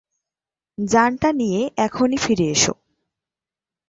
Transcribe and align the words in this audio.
যানটা 0.77 1.29
নিয়ে 1.31 1.61
এখনই 1.77 2.17
ফিরে 2.17 2.45
এসো। 2.49 2.73